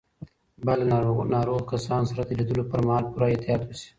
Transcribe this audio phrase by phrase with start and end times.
[0.65, 0.97] باید له
[1.33, 3.89] ناروغو کسانو سره د لیدو پر مهال پوره احتیاط وشي.